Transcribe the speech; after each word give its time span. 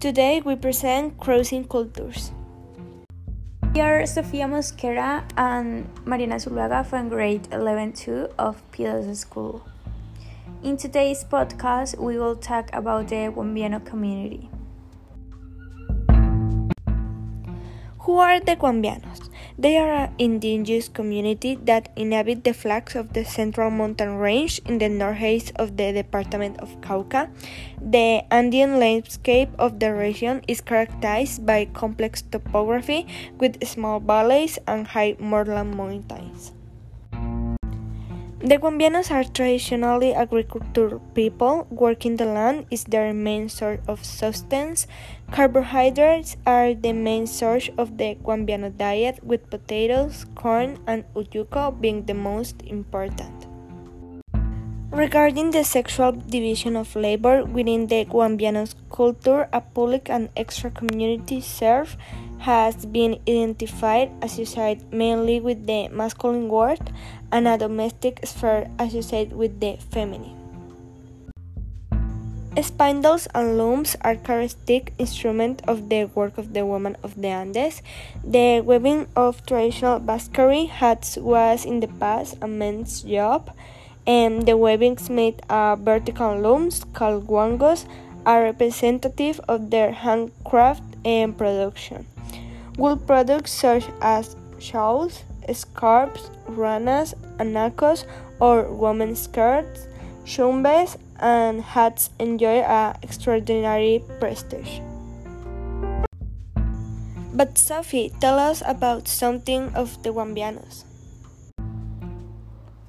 Today 0.00 0.40
we 0.40 0.56
present 0.56 1.18
Crossing 1.18 1.68
Cultures. 1.68 2.32
We 3.74 3.82
are 3.82 4.06
Sofia 4.06 4.46
Mosquera 4.46 5.28
and 5.36 5.86
Mariana 6.06 6.36
Zuluaga 6.36 6.86
from 6.86 7.10
grade 7.10 7.46
11 7.52 7.92
2 7.92 8.28
of 8.38 8.62
Piedras 8.72 9.18
School. 9.18 9.60
In 10.62 10.78
today's 10.78 11.22
podcast, 11.22 11.98
we 11.98 12.16
will 12.16 12.34
talk 12.34 12.70
about 12.72 13.08
the 13.08 13.28
Guambiano 13.28 13.84
community. 13.84 14.48
Who 18.10 18.18
are 18.18 18.40
the 18.40 18.56
Guambianos? 18.56 19.30
They 19.56 19.78
are 19.78 20.10
an 20.10 20.14
indigenous 20.18 20.88
community 20.88 21.54
that 21.62 21.94
inhabit 21.94 22.42
the 22.42 22.52
flanks 22.52 22.96
of 22.96 23.12
the 23.12 23.24
Central 23.24 23.70
Mountain 23.70 24.18
Range 24.18 24.58
in 24.66 24.78
the 24.78 24.88
northeast 24.88 25.52
of 25.54 25.76
the 25.76 25.92
department 25.92 26.58
of 26.58 26.74
Cauca. 26.80 27.30
The 27.78 28.26
Andean 28.34 28.80
landscape 28.80 29.50
of 29.60 29.78
the 29.78 29.94
region 29.94 30.42
is 30.48 30.60
characterized 30.60 31.46
by 31.46 31.66
complex 31.66 32.22
topography 32.22 33.06
with 33.38 33.62
small 33.64 34.00
valleys 34.00 34.58
and 34.66 34.88
high 34.88 35.14
moorland 35.20 35.76
mountains. 35.76 36.50
The 38.40 38.56
Guambianos 38.56 39.10
are 39.10 39.22
traditionally 39.22 40.14
agricultural 40.14 41.00
people. 41.12 41.66
Working 41.68 42.16
the 42.16 42.24
land 42.24 42.64
is 42.70 42.84
their 42.84 43.12
main 43.12 43.50
source 43.50 43.80
of 43.86 44.02
sustenance. 44.02 44.86
Carbohydrates 45.30 46.38
are 46.46 46.72
the 46.72 46.94
main 46.94 47.26
source 47.26 47.68
of 47.76 47.98
the 47.98 48.16
Guambiano 48.24 48.70
diet, 48.70 49.20
with 49.22 49.50
potatoes, 49.50 50.24
corn, 50.36 50.80
and 50.86 51.04
ulluco 51.12 51.78
being 51.82 52.06
the 52.06 52.14
most 52.14 52.62
important. 52.64 53.49
Regarding 54.92 55.52
the 55.52 55.62
sexual 55.62 56.10
division 56.10 56.74
of 56.74 56.96
labor 56.96 57.44
within 57.44 57.86
the 57.86 58.04
Guambianos 58.04 58.74
culture, 58.90 59.48
a 59.52 59.60
public 59.60 60.10
and 60.10 60.28
extra 60.36 60.68
community 60.68 61.40
serve 61.40 61.96
has 62.38 62.86
been 62.86 63.20
identified 63.28 64.10
associated 64.20 64.92
mainly 64.92 65.38
with 65.38 65.64
the 65.68 65.86
masculine 65.88 66.48
world 66.48 66.90
and 67.30 67.46
a 67.46 67.56
domestic 67.56 68.18
sphere 68.24 68.68
associated 68.80 69.32
with 69.32 69.60
the 69.60 69.76
feminine. 69.90 70.36
Spindles 72.60 73.28
and 73.32 73.56
looms 73.56 73.94
are 74.00 74.16
characteristic 74.16 74.92
instruments 74.98 75.62
of 75.68 75.88
the 75.88 76.06
work 76.16 76.36
of 76.36 76.52
the 76.52 76.66
women 76.66 76.96
of 77.04 77.14
the 77.14 77.28
Andes. 77.28 77.80
The 78.24 78.60
weaving 78.60 79.06
of 79.14 79.46
traditional 79.46 80.00
basketry 80.00 80.64
hats 80.64 81.16
was 81.16 81.64
in 81.64 81.78
the 81.78 81.86
past 81.86 82.38
a 82.42 82.48
men's 82.48 83.02
job, 83.02 83.54
and 84.06 84.46
the 84.46 84.56
weavings 84.56 85.10
made 85.10 85.40
of 85.48 85.80
vertical 85.80 86.38
looms 86.38 86.84
called 86.92 87.26
guangos 87.26 87.86
are 88.26 88.42
representative 88.42 89.40
of 89.48 89.70
their 89.70 89.92
handcraft 89.92 90.82
and 91.04 91.36
production. 91.36 92.06
Wool 92.76 92.96
products 92.96 93.52
such 93.52 93.84
as 94.00 94.36
shawls, 94.58 95.24
scarves, 95.52 96.30
ruanas, 96.48 97.14
anacos, 97.38 98.04
or 98.40 98.64
women's 98.72 99.22
skirts, 99.22 99.86
chumbes, 100.24 100.96
and 101.18 101.60
hats 101.60 102.10
enjoy 102.18 102.60
an 102.60 102.96
extraordinary 103.02 104.02
prestige. 104.18 104.80
But 107.32 107.56
Sophie, 107.56 108.12
tell 108.20 108.38
us 108.38 108.62
about 108.66 109.08
something 109.08 109.72
of 109.74 110.02
the 110.02 110.10
Guambianos. 110.10 110.84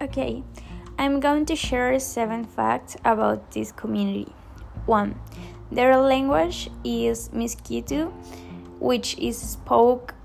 Okay, 0.01 0.43
I'm 1.01 1.19
going 1.19 1.47
to 1.47 1.55
share 1.55 1.99
seven 1.99 2.45
facts 2.45 2.95
about 3.03 3.49
this 3.53 3.71
community. 3.71 4.31
1. 4.85 5.19
Their 5.71 5.97
language 5.97 6.69
is 6.83 7.29
Miskito 7.29 8.13
which 8.79 9.17
is 9.17 9.35
spoken 9.35 10.15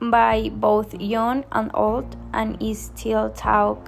by 0.00 0.50
both 0.52 1.00
young 1.00 1.44
and 1.52 1.70
old 1.72 2.16
and 2.32 2.60
is 2.60 2.90
still 2.90 3.30
taught 3.30 3.78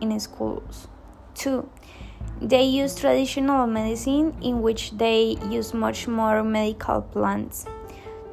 in 0.00 0.18
schools. 0.18 0.88
2. 1.34 1.68
They 2.40 2.64
use 2.64 2.94
traditional 2.94 3.66
medicine 3.66 4.34
in 4.40 4.62
which 4.62 4.92
they 4.92 5.36
use 5.50 5.74
much 5.74 6.08
more 6.08 6.42
medical 6.42 7.02
plants. 7.02 7.66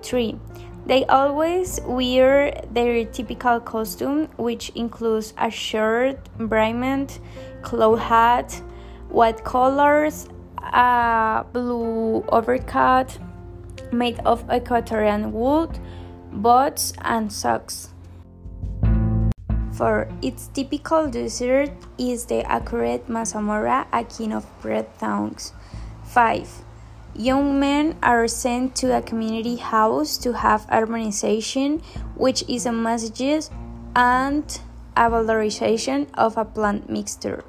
3. 0.04 0.40
They 0.88 1.04
always 1.08 1.82
wear 1.84 2.64
their 2.72 3.04
typical 3.04 3.60
costume, 3.60 4.30
which 4.38 4.70
includes 4.70 5.34
a 5.38 5.52
shirt, 5.52 6.18
raiment, 6.38 7.20
cloth 7.62 8.00
hat, 8.00 8.62
white 9.10 9.44
collars, 9.44 10.30
a 10.64 11.44
blue 11.52 12.24
overcoat, 12.30 13.20
made 13.92 14.20
of 14.24 14.48
Ecuadorian 14.48 15.32
wood, 15.32 15.78
boots, 16.32 16.94
and 17.02 17.34
socks. 17.34 17.90
For 19.74 20.08
its 20.22 20.48
typical 20.48 21.10
dessert 21.12 21.72
is 21.98 22.26
the 22.28 22.50
accurate 22.50 23.10
mazamorra, 23.10 23.88
a 23.92 24.06
kind 24.06 24.34
of 24.34 24.46
bread 24.62 24.88
thongs. 24.96 25.52
5. 26.06 26.64
Young 27.18 27.60
men 27.60 27.98
are 28.04 28.28
sent 28.28 28.76
to 28.76 28.96
a 28.96 29.02
community 29.02 29.56
house 29.56 30.18
to 30.20 30.34
have 30.34 30.66
harmonization, 30.66 31.82
which 32.14 32.44
is 32.48 32.68
a 32.68 32.72
message 32.72 33.50
and 33.96 34.44
a 34.96 35.10
valorization 35.10 36.06
of 36.14 36.38
a 36.38 36.46
plant 36.46 36.92
mixture. 36.92 37.44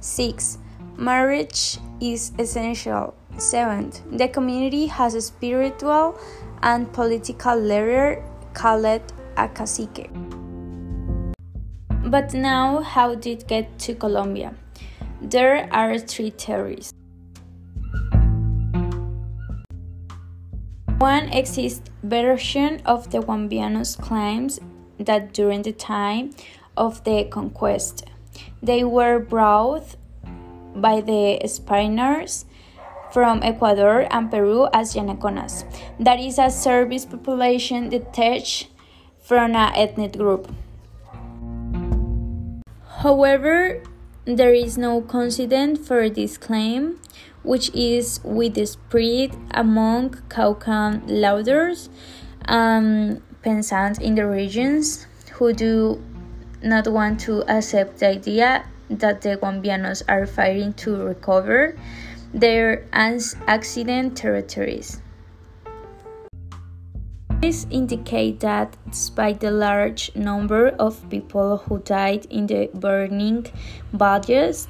6. 0.00 0.58
Marriage 0.98 1.78
is 1.98 2.32
essential. 2.38 3.14
Seventh, 3.38 4.02
the 4.12 4.28
community 4.28 4.84
has 4.84 5.14
a 5.14 5.22
spiritual 5.22 6.18
and 6.62 6.92
political 6.92 7.56
leader 7.56 8.22
called 8.52 8.84
a 8.84 9.48
cacique. 9.48 10.10
But 12.04 12.34
now, 12.34 12.80
how 12.80 13.14
did 13.14 13.44
it 13.44 13.48
get 13.48 13.78
to 13.78 13.94
Colombia? 13.94 14.54
There 15.22 15.68
are 15.72 15.98
three 15.98 16.30
theories. 16.30 16.92
One 20.98 21.28
exists 21.28 21.90
version 22.02 22.80
of 22.86 23.10
the 23.10 23.20
Guambianos 23.20 24.00
claims 24.00 24.58
that 24.98 25.34
during 25.34 25.60
the 25.60 25.72
time 25.72 26.30
of 26.74 27.04
the 27.04 27.24
conquest, 27.24 28.06
they 28.62 28.82
were 28.82 29.18
brought 29.18 29.96
by 30.74 31.02
the 31.02 31.46
Spaniards 31.46 32.46
from 33.12 33.42
Ecuador 33.42 34.06
and 34.10 34.30
Peru 34.30 34.68
as 34.72 34.94
Yanaconas. 34.94 35.64
That 36.00 36.18
is 36.18 36.38
a 36.38 36.50
service 36.50 37.04
population 37.04 37.90
detached 37.90 38.68
from 39.20 39.54
an 39.54 39.72
ethnic 39.76 40.16
group. 40.16 40.50
However, 43.00 43.82
there 44.24 44.54
is 44.54 44.78
no 44.78 45.02
consistent 45.02 45.78
for 45.78 46.08
this 46.08 46.38
claim, 46.38 47.00
which 47.46 47.70
is 47.74 48.20
with 48.24 48.54
the 48.54 48.66
spread 48.66 49.30
among 49.52 50.10
Caucan 50.28 51.06
lauders 51.06 51.88
um, 52.48 53.22
and 53.22 53.22
peasants 53.42 54.00
in 54.00 54.16
the 54.16 54.26
regions 54.26 55.06
who 55.34 55.52
do 55.52 56.02
not 56.62 56.88
want 56.88 57.20
to 57.20 57.48
accept 57.48 58.00
the 58.00 58.08
idea 58.08 58.66
that 58.90 59.22
the 59.22 59.36
Guambianos 59.36 60.02
are 60.08 60.26
fighting 60.26 60.72
to 60.74 60.96
recover 60.96 61.78
their 62.34 62.84
accident 62.92 64.16
territories. 64.16 65.00
This 67.40 67.66
indicate 67.70 68.40
that 68.40 68.76
despite 68.90 69.38
the 69.38 69.52
large 69.52 70.10
number 70.16 70.70
of 70.70 71.08
people 71.10 71.58
who 71.58 71.78
died 71.78 72.26
in 72.26 72.48
the 72.48 72.70
burning 72.74 73.46
badges 73.92 74.66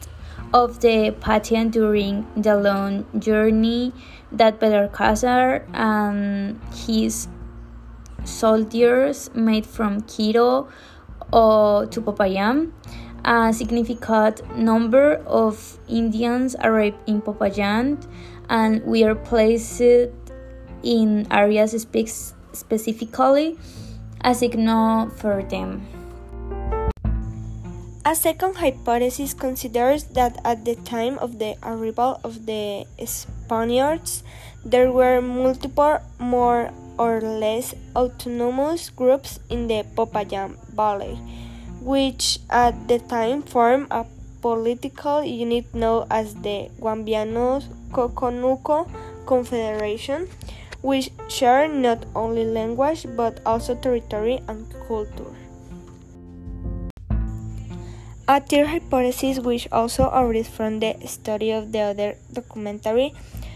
of 0.52 0.80
the 0.80 1.14
patient 1.20 1.72
during 1.72 2.26
the 2.36 2.56
long 2.56 3.04
journey 3.18 3.92
that 4.32 4.60
Belalcázar 4.60 5.64
and 5.74 6.60
his 6.74 7.28
soldiers 8.24 9.30
made 9.34 9.66
from 9.66 10.00
Quito 10.02 10.68
or 11.32 11.86
to 11.86 12.00
Popayán, 12.00 12.72
a 13.24 13.52
significant 13.52 14.42
number 14.56 15.16
of 15.26 15.78
Indians 15.88 16.54
arrived 16.62 16.98
in 17.06 17.20
Popayán 17.22 18.04
and 18.48 18.84
were 18.84 19.14
placed 19.14 19.80
in 20.82 21.26
areas 21.30 21.72
specifically 22.52 23.58
assigned 24.22 25.12
for 25.12 25.42
them. 25.42 25.95
A 28.06 28.14
second 28.14 28.54
hypothesis 28.62 29.34
considers 29.34 30.04
that 30.14 30.38
at 30.44 30.64
the 30.64 30.76
time 30.86 31.18
of 31.18 31.40
the 31.40 31.56
arrival 31.60 32.20
of 32.22 32.46
the 32.46 32.86
Spaniards, 33.04 34.22
there 34.64 34.92
were 34.92 35.20
multiple 35.20 35.98
more 36.20 36.70
or 36.98 37.20
less 37.20 37.74
autonomous 37.96 38.90
groups 38.90 39.40
in 39.50 39.66
the 39.66 39.84
Popayán 39.98 40.54
Valley 40.70 41.18
which 41.86 42.40
at 42.50 42.74
the 42.88 42.98
time 42.98 43.42
formed 43.42 43.86
a 43.92 44.04
political 44.42 45.22
unit 45.22 45.72
known 45.72 46.04
as 46.10 46.34
the 46.42 46.68
Guambianos 46.80 47.70
Coconuco 47.92 48.90
Confederation, 49.24 50.26
which 50.82 51.10
share 51.28 51.68
not 51.68 52.04
only 52.16 52.44
language 52.44 53.06
but 53.14 53.38
also 53.46 53.76
territory 53.76 54.42
and 54.48 54.66
culture. 54.88 55.35
A 58.28 58.40
third 58.40 58.66
hypothesis, 58.66 59.38
which 59.38 59.68
also 59.70 60.10
arises 60.10 60.48
from 60.48 60.80
the 60.80 60.96
study 61.06 61.52
of 61.52 61.70
the 61.70 61.78
other 61.78 62.16
documentary 62.32 63.14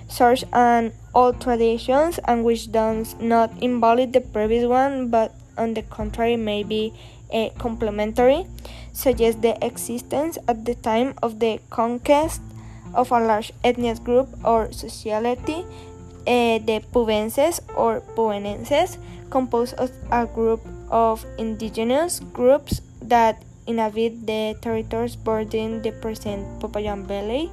source 0.09 0.45
and 0.53 0.93
old 1.13 1.41
traditions, 1.41 2.21
and 2.23 2.45
which 2.45 2.71
does 2.71 3.17
not 3.19 3.51
invalidate 3.61 4.13
the 4.13 4.21
previous 4.21 4.67
one, 4.67 5.09
but 5.09 5.35
on 5.59 5.75
the 5.75 5.83
contrary 5.83 6.37
may 6.37 6.63
be 6.63 6.93
uh, 7.35 7.49
complementary, 7.59 8.47
suggests 8.93 9.41
the 9.41 9.59
existence 9.65 10.39
at 10.47 10.65
the 10.65 10.77
time 10.77 11.15
of 11.21 11.41
the 11.41 11.59
conquest 11.71 12.41
of 12.95 13.11
a 13.11 13.19
large 13.19 13.53
ethnic 13.65 14.03
group 14.05 14.29
or 14.45 14.71
sociality, 14.71 15.67
uh, 16.27 16.59
the 16.63 16.83
Pubenses 16.93 17.59
or 17.75 18.03
Pubenenses, 18.15 18.99
composed 19.31 19.75
of 19.75 19.91
a 20.11 20.27
group 20.27 20.61
of 20.91 21.27
indigenous 21.39 22.21
groups 22.33 22.81
that 23.03 23.43
inhabit 23.71 24.27
the 24.27 24.57
territories 24.61 25.17
bordering 25.17 25.83
the 25.83 25.93
present 25.93 26.45
Popayan 26.61 27.07
Valley, 27.07 27.51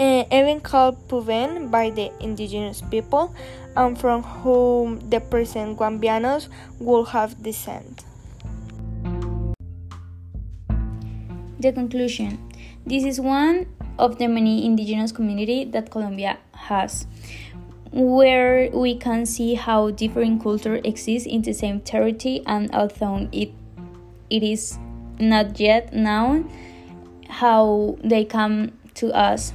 uh, 0.00 0.24
even 0.32 0.60
called 0.60 0.96
Puven 1.08 1.68
by 1.68 1.90
the 1.90 2.10
indigenous 2.20 2.80
people, 2.80 3.34
and 3.76 3.98
from 3.98 4.22
whom 4.42 4.98
the 5.10 5.20
present 5.20 5.78
Guambianos 5.78 6.48
would 6.80 7.08
have 7.08 7.42
descent. 7.42 8.04
The 11.60 11.72
conclusion 11.72 12.38
This 12.86 13.02
is 13.04 13.20
one 13.20 13.66
of 13.98 14.18
the 14.18 14.28
many 14.28 14.64
indigenous 14.64 15.10
community 15.10 15.64
that 15.64 15.90
Colombia 15.90 16.38
has 16.52 17.06
where 17.90 18.70
we 18.70 18.94
can 18.94 19.24
see 19.24 19.54
how 19.54 19.90
different 19.90 20.42
culture 20.42 20.76
exists 20.84 21.26
in 21.26 21.42
the 21.42 21.52
same 21.52 21.80
territory 21.80 22.42
and 22.46 22.70
although 22.74 23.26
it 23.32 23.50
it 24.28 24.42
is 24.42 24.78
not 25.18 25.58
yet 25.58 25.92
known 25.92 26.50
how 27.28 27.96
they 28.02 28.24
come 28.24 28.72
to 28.94 29.12
us. 29.12 29.52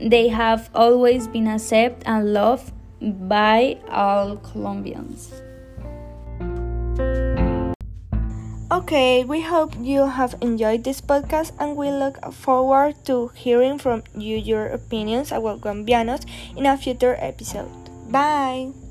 They 0.00 0.28
have 0.28 0.68
always 0.74 1.26
been 1.26 1.48
accepted 1.48 2.06
and 2.06 2.32
loved 2.32 2.72
by 3.00 3.78
all 3.88 4.36
Colombians. 4.36 5.42
Okay, 8.66 9.24
we 9.24 9.40
hope 9.40 9.72
you 9.80 10.04
have 10.06 10.34
enjoyed 10.42 10.84
this 10.84 11.00
podcast 11.00 11.52
and 11.58 11.76
we 11.76 11.88
look 11.90 12.18
forward 12.34 12.98
to 13.06 13.30
hearing 13.34 13.78
from 13.78 14.02
you 14.18 14.36
your 14.36 14.66
opinions 14.66 15.32
about 15.32 15.62
Colombianos 15.62 16.26
in 16.56 16.66
a 16.66 16.76
future 16.76 17.16
episode. 17.18 17.70
Bye! 18.10 18.85